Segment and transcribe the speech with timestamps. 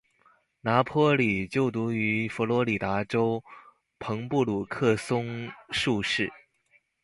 [0.61, 3.43] 拿坡里就读于佛罗里达州
[3.99, 6.31] 朋布鲁克松树市。